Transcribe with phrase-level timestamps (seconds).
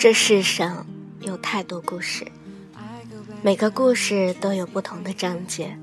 [0.00, 0.86] 这世上
[1.20, 2.26] 有太多故事，
[3.42, 5.76] 每个故事都有不同的章节，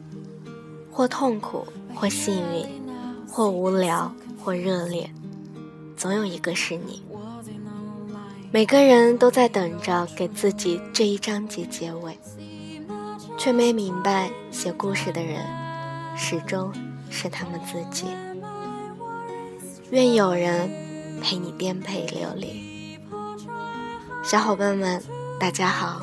[0.91, 2.65] 或痛苦，或幸运，
[3.27, 4.11] 或无聊，
[4.43, 5.07] 或热烈，
[5.95, 7.03] 总有一个是你。
[8.49, 12.17] 每个人都在等着给自己这一章节结尾，
[13.37, 15.45] 却没明白写故事的人
[16.17, 16.73] 始终
[17.11, 18.07] 是他们自己。
[19.91, 20.67] 愿有人
[21.21, 22.65] 陪你颠沛流离。
[24.29, 25.01] 小伙伴们，
[25.39, 26.01] 大家好，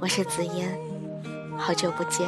[0.00, 0.66] 我是紫嫣，
[1.56, 2.26] 好久不见。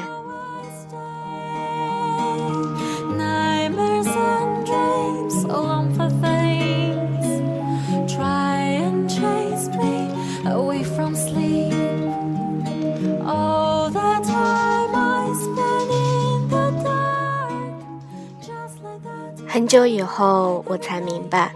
[19.49, 21.53] 很久以后，我才明白，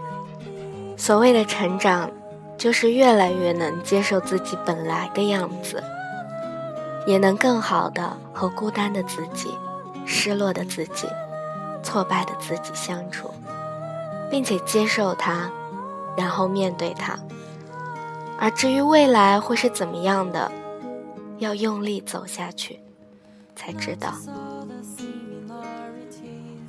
[0.97, 2.11] 所谓的成长。
[2.57, 5.83] 就是越来越能接受自己本来的样子，
[7.05, 9.53] 也能更好的和孤单的自己、
[10.05, 11.07] 失落的自己、
[11.83, 13.29] 挫败的自己相处，
[14.31, 15.51] 并且接受它，
[16.17, 17.19] 然后面对它。
[18.39, 20.51] 而至于未来会是怎么样的，
[21.37, 22.79] 要用力走下去，
[23.55, 24.13] 才知道。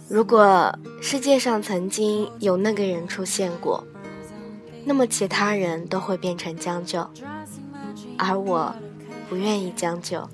[0.08, 3.82] 如果世界上曾经有那个人出现过。
[4.88, 7.04] 那么其他人都会变成将就，
[8.16, 8.72] 而我
[9.28, 10.26] 不愿意将就。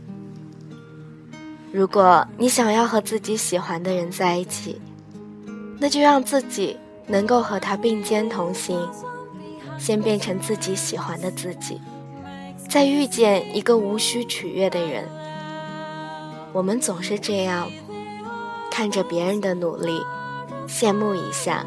[1.72, 4.78] 如果你想要和自己喜欢的人在一起，
[5.78, 6.76] 那就让自己
[7.06, 8.78] 能够和他并肩同行，
[9.78, 11.80] 先变成自己喜欢的自己，
[12.68, 15.08] 再遇见一个无需取悦的人。
[16.52, 17.70] 我们总是这样，
[18.70, 20.02] 看着别人的努力，
[20.68, 21.64] 羡慕一下，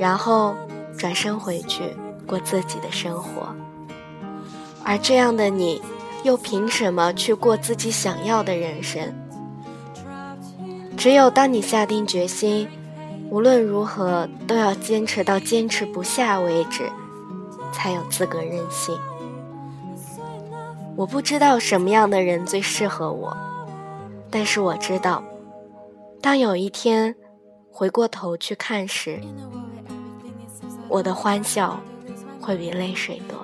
[0.00, 0.56] 然后。
[0.98, 1.96] 转身回去
[2.26, 3.54] 过自己的生活，
[4.84, 5.80] 而这样的你，
[6.22, 9.14] 又凭什么去过自己想要的人生？
[10.96, 12.66] 只有当你下定决心，
[13.30, 16.90] 无论如何都要坚持到坚持不下为止，
[17.70, 18.98] 才有资格任性。
[20.96, 23.36] 我不知道什么样的人最适合我，
[24.30, 25.22] 但是我知道，
[26.22, 27.14] 当有一天
[27.70, 29.20] 回过头去看时。
[30.88, 31.80] 我的欢笑
[32.40, 33.36] 会比泪水多。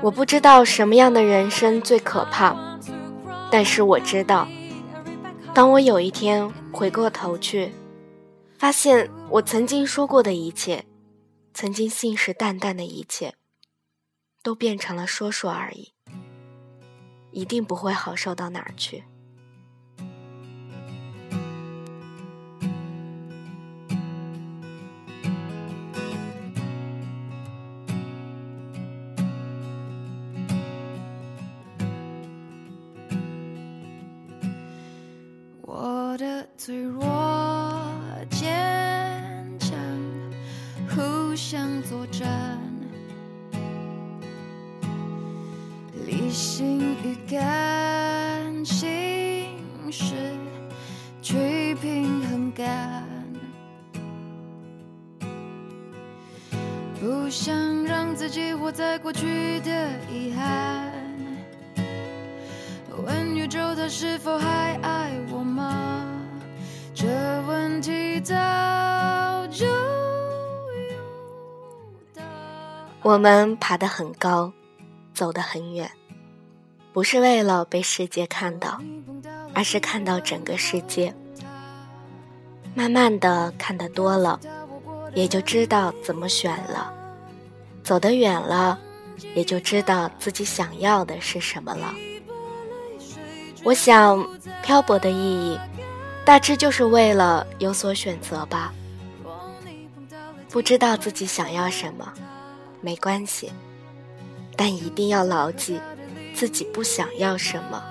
[0.00, 2.56] 我不知道什么样的人生最可怕，
[3.50, 4.48] 但是我知道，
[5.54, 7.72] 当我有一天回过头去，
[8.58, 10.84] 发现我曾经说过的一切，
[11.54, 13.34] 曾经信誓旦旦的一切，
[14.42, 15.92] 都变成了说说而已，
[17.30, 19.04] 一定不会好受到哪儿去。
[36.64, 37.02] 脆弱
[38.30, 38.48] 坚
[39.58, 39.76] 强，
[40.90, 42.56] 互相作战，
[46.06, 49.58] 理性与感性
[49.90, 50.14] 是
[51.20, 53.08] 去平衡感，
[57.00, 57.52] 不想
[57.82, 60.92] 让自己活在过去的遗憾。
[63.04, 66.01] 问宇宙，它是否还爱我吗？
[67.82, 68.34] 这问题早
[69.48, 69.66] 就
[73.02, 74.52] 我们爬得很高，
[75.12, 75.90] 走得很远，
[76.92, 78.80] 不是为了被世界看到，
[79.52, 81.12] 而是看到整个世界。
[82.72, 84.38] 慢慢的看得多了，
[85.14, 86.92] 也就知道怎么选了；
[87.82, 88.78] 走得远了，
[89.34, 91.92] 也就知道自己想要的是什么了。
[93.64, 94.24] 我想，
[94.62, 95.58] 漂泊的意义。
[96.24, 98.72] 大致就是为了有所选择吧。
[100.48, 102.12] 不知道自己想要什么，
[102.80, 103.50] 没关系，
[104.56, 105.80] 但一定要牢记
[106.34, 107.82] 自己不想要什么。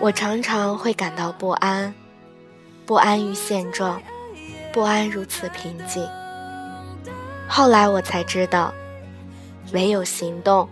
[0.00, 1.92] 我常常会感到不安，
[2.84, 4.00] 不安于现状，
[4.72, 6.06] 不安如此平静。
[7.48, 8.74] 后来我才知道，
[9.72, 10.68] 唯有行动，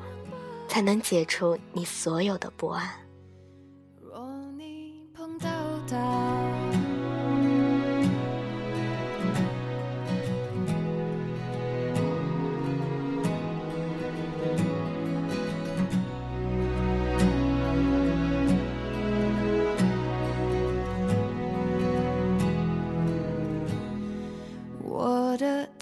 [0.68, 2.86] 才能解除你所有的不安。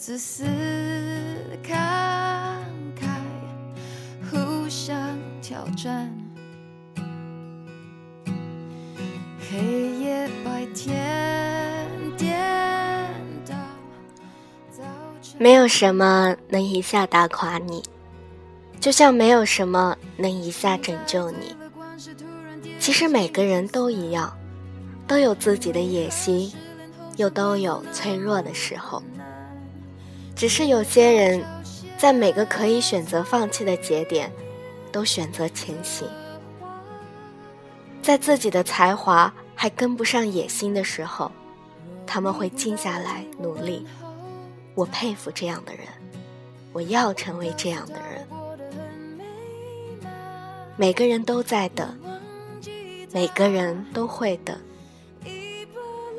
[0.07, 0.45] 自私
[1.67, 1.73] 慷
[2.95, 3.09] 慨
[4.31, 6.15] 互相挑战。
[9.51, 12.39] 黑夜白天颠
[13.49, 13.55] 倒
[15.39, 17.83] 没有什么能一下打垮你
[18.79, 21.57] 就像没有什么能一下拯救你。
[22.79, 24.37] 其实每个人都一样
[25.09, 26.53] 都有自己的野心
[27.17, 29.03] 又都有脆弱的时候。
[30.45, 31.43] 只是有些人，
[31.97, 34.31] 在每个可以选择放弃的节点，
[34.93, 36.07] 都选择前行。
[38.03, 41.33] 在自己的才华还跟不上野心的时候，
[42.07, 43.87] 他们会静下来努力。
[44.75, 45.87] 我佩服这样的人，
[46.75, 48.29] 我要成为这样的人。
[50.77, 51.99] 每个人都在等，
[53.13, 54.55] 每个人都会等。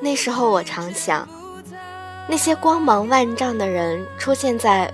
[0.01, 1.29] 那时候我常想。
[2.27, 4.91] 那些光芒万丈的人出现在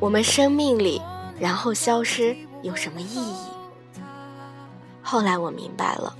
[0.00, 1.00] 我们生命里，
[1.38, 3.36] 然后消失，有什么意义？
[5.02, 6.16] 后来我明白了，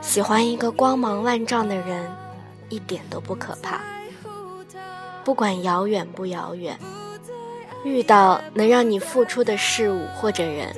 [0.00, 2.10] 喜欢一个光芒万丈的人，
[2.68, 3.80] 一点都不可怕。
[5.24, 6.78] 不管遥远不遥远，
[7.84, 10.74] 遇到能让你付出的事物或者人，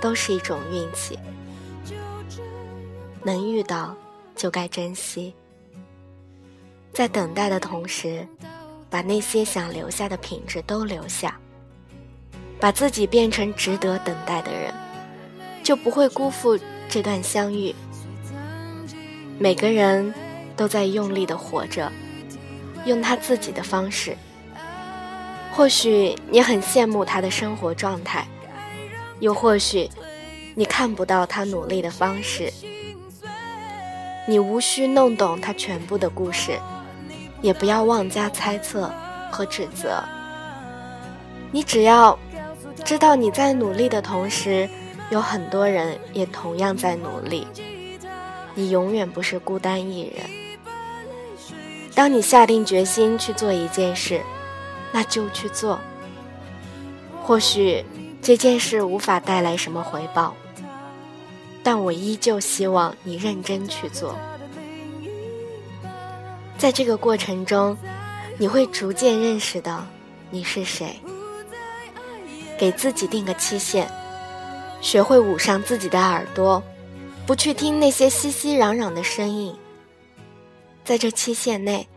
[0.00, 1.18] 都是一种运气。
[3.22, 3.94] 能遇到，
[4.34, 5.34] 就该珍惜。
[6.92, 8.26] 在等待的同时，
[8.90, 11.38] 把那些想留下的品质都留下，
[12.58, 14.74] 把自己变成值得等待的人，
[15.62, 16.58] 就不会辜负
[16.88, 17.74] 这段相遇。
[19.38, 20.12] 每个人
[20.56, 21.90] 都在用力的活着，
[22.84, 24.16] 用他自己的方式。
[25.52, 28.26] 或许你很羡慕他的生活状态，
[29.20, 29.88] 又或许
[30.54, 32.52] 你看不到他努力的方式。
[34.28, 36.58] 你无需弄懂他全部的故事。
[37.40, 38.90] 也不要妄加猜测
[39.30, 40.02] 和指责。
[41.50, 42.18] 你只要
[42.84, 44.68] 知道你在努力的同时，
[45.10, 47.46] 有很多人也同样在努力。
[48.54, 50.24] 你永远不是孤单一人。
[51.94, 54.20] 当你下定决心去做一件事，
[54.92, 55.78] 那就去做。
[57.22, 57.84] 或许
[58.22, 60.34] 这件事无法带来什么回报，
[61.62, 64.16] 但我依旧希望你认真去做。
[66.60, 67.74] 在这个过程中，
[68.36, 69.86] 你会逐渐认识到
[70.30, 70.94] 你是谁。
[72.58, 73.90] 给自己定个期限，
[74.82, 76.62] 学会捂上自己的耳朵，
[77.26, 79.56] 不去听那些熙熙攘攘的声音。
[80.84, 81.88] 在这期限内，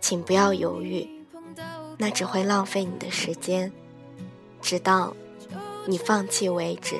[0.00, 1.10] 请不要犹豫，
[1.98, 3.72] 那只会浪费你的时间，
[4.62, 5.12] 直到
[5.86, 6.94] 你放弃为止，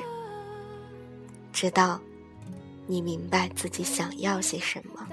[1.53, 1.97] 直到
[2.85, 5.07] 你明白自己想要些什么。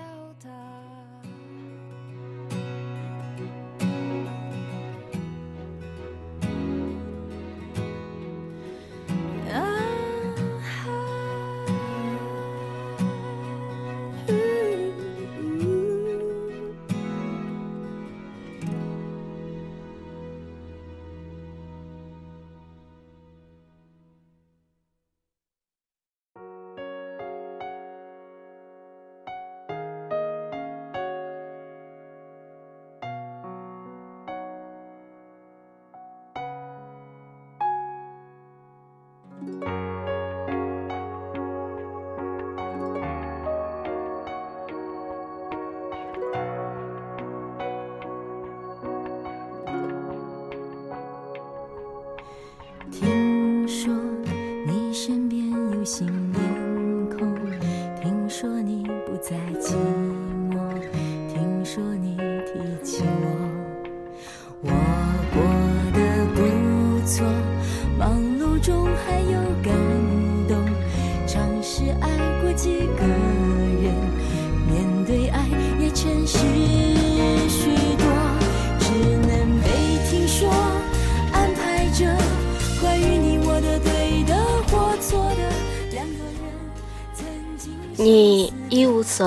[52.92, 53.21] 天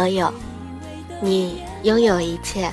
[0.06, 0.32] 所有，
[1.20, 2.72] 你拥有一切。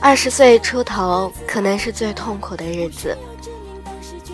[0.00, 3.14] 二十岁出头可能是最痛苦的日子。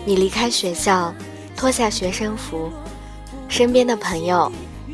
[0.05, 1.13] 你离开学校，
[1.57, 2.71] 脱下学生服，
[3.49, 4.49] 身边的朋友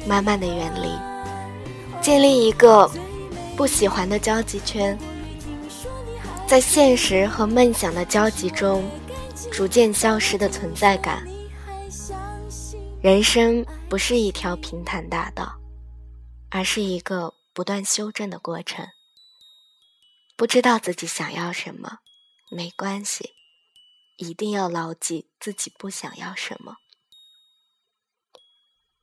[0.08, 0.90] 慢慢的远离，
[2.02, 2.90] 建立一个
[3.56, 4.98] 不喜欢的交际圈，
[6.48, 8.84] 在现实和梦想的交集中，
[9.52, 11.24] 逐渐消失的存在感。
[13.00, 15.54] 人生不是一条平坦大道，
[16.56, 18.88] 而是一个不断修正的过程。
[20.36, 21.98] 不知道自己想要什么，
[22.52, 23.32] 没关系，
[24.18, 26.76] 一定要牢记自己不想要什么。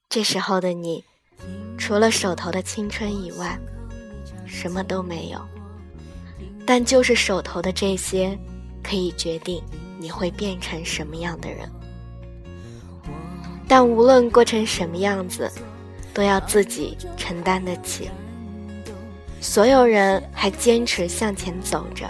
[0.08, 1.04] 这时候的你，
[1.76, 3.58] 除了手头的青春以外，
[4.46, 5.44] 什么都没有。
[6.64, 8.38] 但就是手头的这些，
[8.80, 9.60] 可以决定
[9.98, 11.68] 你会变成什么样的人。
[13.68, 15.50] 但无论过成什么样子，
[16.20, 18.10] 都要自己承担得起。
[19.40, 22.06] 所有人还坚持向前走着，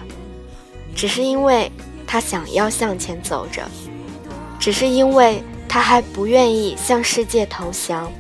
[0.97, 1.71] 只是因为
[2.09, 3.63] 他想要向前走着，
[4.59, 8.11] 只是因为他还不愿意向世界投降。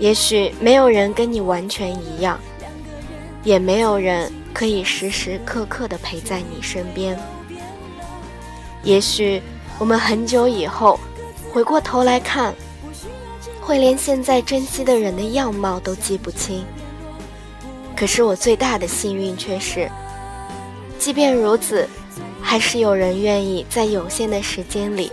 [0.00, 2.36] 也许没有人跟你完全一样，
[3.44, 7.16] 也没有人可以时时刻刻的陪在你身边。
[8.82, 9.40] 也许
[9.78, 10.98] 我们很久以后
[11.52, 12.52] 回过头来看，
[13.60, 16.64] 会连现在珍惜的人的样貌都记不清。
[17.96, 19.90] 可是我最大的幸运却是，
[20.98, 21.88] 即便如此，
[22.40, 25.12] 还是有人愿意在有限的时间里，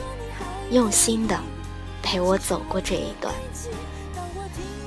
[0.72, 1.38] 用心的
[2.02, 3.34] 陪我走过这一段，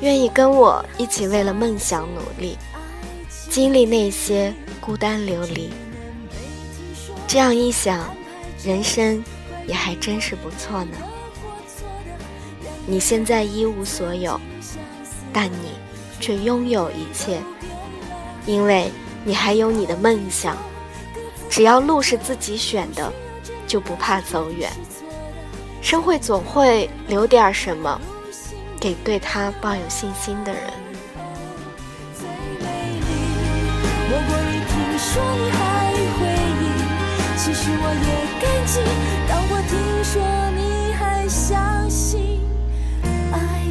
[0.00, 2.56] 愿意跟我一起为了梦想努力，
[3.50, 5.70] 经历那些孤单流离。
[7.28, 8.14] 这样一想，
[8.64, 9.23] 人生
[9.66, 10.97] 也还真是不错呢。
[12.90, 14.40] 你现在一无所有，
[15.32, 15.78] 但你
[16.18, 17.40] 却拥有一切。
[18.47, 18.90] 因为
[19.23, 20.56] 你还有你的梦想，
[21.49, 23.12] 只要路是自己选的，
[23.64, 24.68] 就不怕走远。
[25.80, 28.00] 生会总会留点什么，
[28.80, 30.62] 给对他抱有信心的人。
[37.37, 38.11] 其实我也
[38.42, 38.80] 感激，
[39.28, 40.20] 当我听说
[40.56, 41.79] 你还相信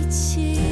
[0.09, 0.68] 情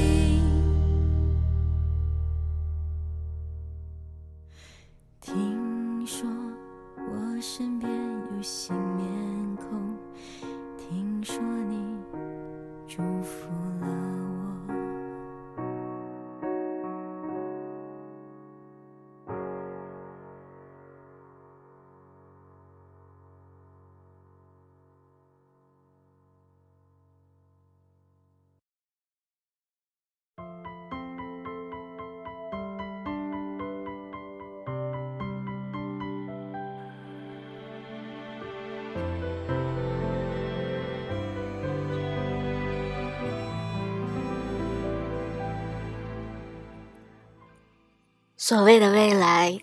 [48.48, 49.60] 所谓的未来，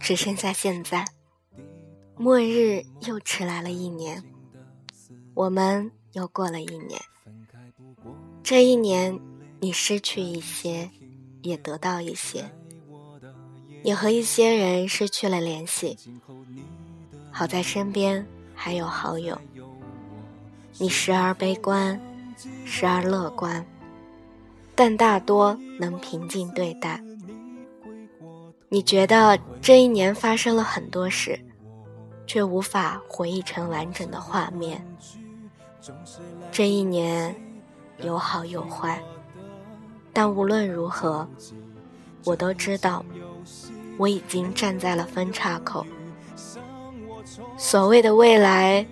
[0.00, 1.04] 只剩下现在。
[2.16, 4.24] 末日又迟来了一年，
[5.34, 6.98] 我们又过了一年。
[8.42, 9.20] 这一年，
[9.60, 10.88] 你失去一些，
[11.42, 12.50] 也得到一些。
[13.82, 15.98] 你和一些人失去了联系，
[17.30, 19.38] 好在身边还有好友。
[20.78, 22.00] 你时而悲观，
[22.64, 23.66] 时而乐观，
[24.74, 27.04] 但大多能平静对待。
[28.74, 31.38] 你觉得这一年发生了很多事，
[32.26, 34.84] 却无法回忆成完整的画面。
[36.50, 37.32] 这一年
[37.98, 39.00] 有好有坏，
[40.12, 41.24] 但无论如何，
[42.24, 43.04] 我都知道
[43.96, 45.86] 我已经站在了分岔口。
[47.56, 48.84] 所谓的未来，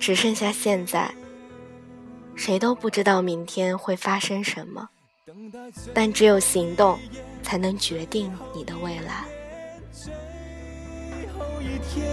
[0.00, 1.14] 只剩下现在。
[2.34, 4.88] 谁都不知道明天会发生什么，
[5.94, 6.98] 但只有行动。
[7.46, 9.24] 才能决定你的未来。
[9.92, 10.12] 最
[11.28, 12.04] 后一天，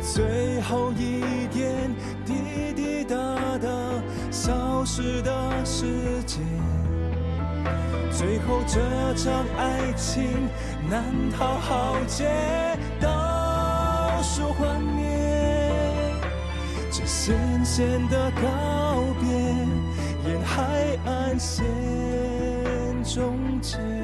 [0.00, 1.20] 最后一
[1.52, 3.14] 点滴滴答
[3.58, 3.68] 答
[4.30, 6.40] 消失的时间，
[8.10, 8.80] 最后这
[9.14, 10.48] 场爱情
[10.88, 12.24] 难逃浩劫，
[12.98, 15.04] 倒数幻灭，
[16.90, 18.87] 这咸咸的告别，
[20.58, 21.64] 海岸线。
[23.04, 23.97] 终结。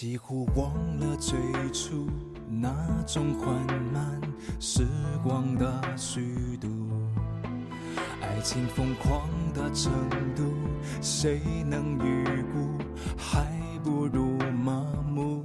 [0.00, 1.38] 几乎忘了最
[1.74, 2.06] 初
[2.48, 2.74] 那
[3.06, 3.54] 种缓
[3.92, 4.18] 慢
[4.58, 4.86] 时
[5.22, 6.70] 光的虚度。
[8.22, 9.92] 爱情疯狂的程
[10.34, 10.54] 度，
[11.02, 12.82] 谁能预估？
[13.14, 13.44] 还
[13.84, 15.44] 不如麻木。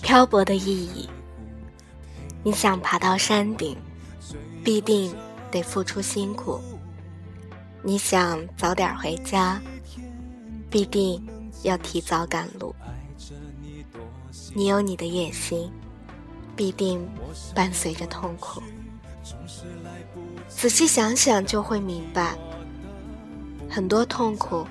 [0.00, 1.10] 漂泊的意义，
[2.42, 3.76] 你想爬到山顶，
[4.64, 5.14] 必定
[5.50, 6.58] 得付出辛苦；
[7.82, 9.60] 你想早点回家，
[10.70, 11.22] 必定
[11.62, 12.74] 要提早赶路。
[14.54, 15.70] 你有你的野心，
[16.56, 17.08] 必定
[17.54, 18.62] 伴随着痛苦。
[20.48, 22.36] 仔细想想就会明白，
[23.68, 24.66] 很多痛苦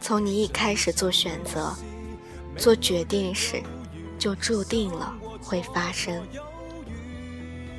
[0.00, 1.74] 从你一开始做选择、
[2.56, 3.62] 做决定时
[4.18, 6.20] 就注定了会发生。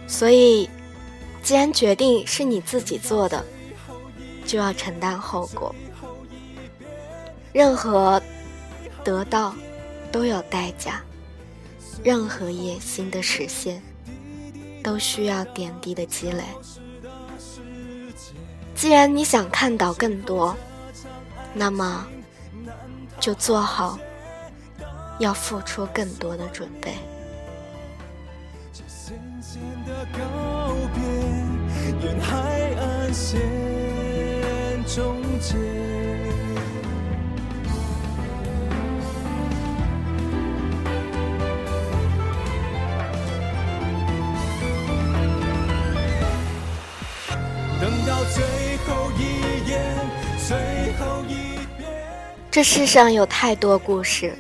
[0.08, 0.70] 所以，
[1.41, 3.43] 既然决定是你自己做的，
[4.46, 5.74] 就要承担后果。
[7.53, 8.22] 任何
[9.03, 9.53] 得到
[10.12, 11.01] 都有代价，
[12.03, 13.81] 任何野心的实现
[14.84, 16.43] 都需要点滴的积累。
[18.75, 20.55] 既然你想看到更多，
[21.53, 22.08] 那么
[23.20, 24.00] 就做好
[25.20, 26.96] 要付出更多的准备。
[32.01, 32.20] 等
[52.51, 54.38] 这世上有太多故事，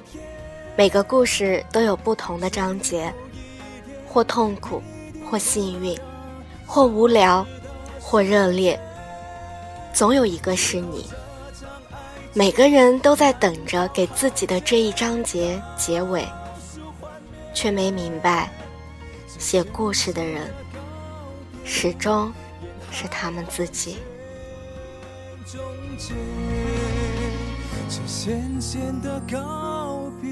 [0.75, 3.11] 每个故事都有不同的章节，
[4.05, 4.83] 或痛苦，
[5.25, 5.97] 或幸运，
[6.67, 7.47] 或无聊，
[8.01, 8.77] 或热烈。
[9.93, 11.09] 总有一个是你。
[12.33, 16.27] 每个人都在等着给自己的这一章节结尾，
[17.53, 18.51] 却没明白，
[19.39, 20.53] 写故事的人
[21.63, 22.29] 始终
[22.91, 23.99] 是他们自己。
[27.93, 30.31] 这渐渐的告别，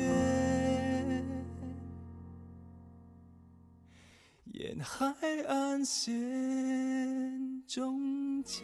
[4.53, 5.13] 沿海
[5.45, 8.63] 岸线终结。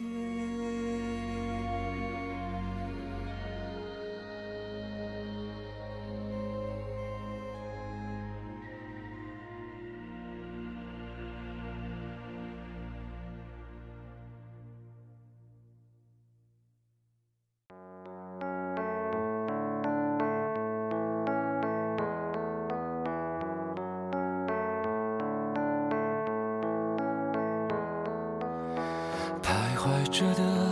[30.08, 30.65] 着的，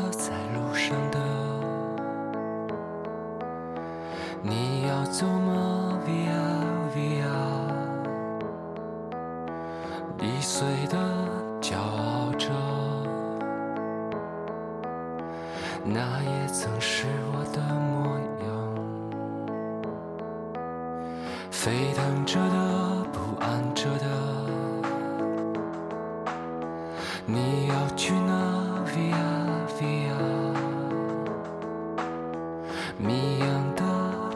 [32.96, 33.82] 谜一样的，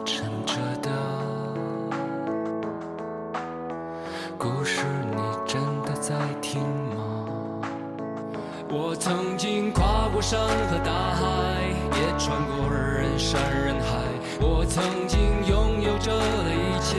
[0.03, 0.89] 沉着的，
[4.37, 6.61] 故事你真的在听
[6.95, 7.25] 吗？
[8.69, 11.23] 我曾经跨过山和大海，
[11.95, 13.97] 也穿过人山人海。
[14.41, 16.97] 我曾经拥有着的一切，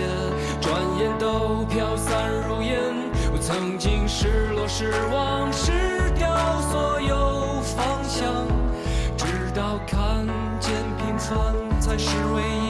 [0.60, 2.80] 转眼都飘散如烟。
[3.32, 5.70] 我曾经失落失望失
[11.90, 12.69] 才是唯一。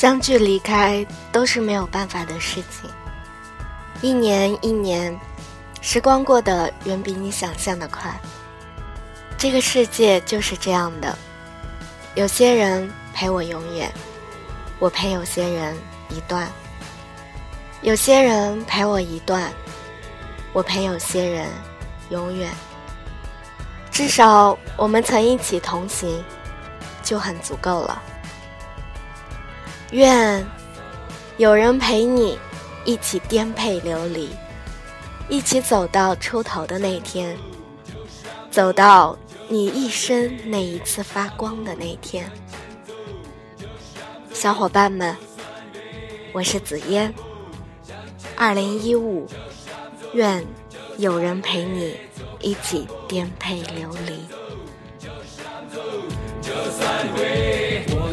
[0.00, 2.88] 相聚离开都是没有办法的事情。
[4.00, 5.14] 一年一年，
[5.82, 8.10] 时光过得远比你想象的快。
[9.36, 11.14] 这个世界就是这样的，
[12.14, 13.92] 有些人陪我永远，
[14.78, 15.76] 我陪有些人
[16.08, 16.46] 一段；
[17.82, 19.52] 有些人陪我一段，
[20.54, 21.46] 我陪有些人
[22.08, 22.50] 永远。
[23.90, 26.24] 至少我们曾一起同行，
[27.02, 28.02] 就很足够了。
[29.90, 30.46] 愿
[31.36, 32.38] 有人陪你
[32.84, 34.30] 一起颠沛流离，
[35.28, 37.36] 一起走到出头的那天，
[38.52, 42.30] 走到你一生那一次发光的那天。
[44.32, 45.16] 小伙伴们，
[46.32, 47.12] 我是紫嫣。
[48.36, 49.26] 二零一五，
[50.14, 50.46] 愿
[50.98, 51.96] 有人陪你
[52.38, 54.39] 一起颠沛流离。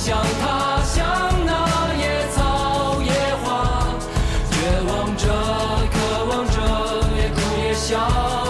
[0.00, 1.04] 像他像
[1.44, 3.10] 那野草野
[3.42, 3.84] 花，
[4.48, 5.26] 绝望着，
[5.92, 6.56] 渴望着，
[7.16, 8.47] 也哭也笑。